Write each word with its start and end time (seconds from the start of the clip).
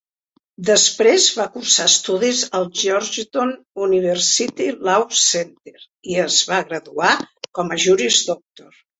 Després 0.67 1.25
va 1.39 1.43
cursar 1.57 1.83
estudis 1.89 2.39
al 2.59 2.63
Georgetown 2.79 3.51
University 3.87 4.69
Law 4.87 5.05
Center 5.25 5.75
i 6.13 6.17
es 6.23 6.39
va 6.53 6.63
graduar 6.71 7.11
com 7.59 7.69
a 7.69 7.79
Juris 7.85 8.19
Doctor. 8.31 8.73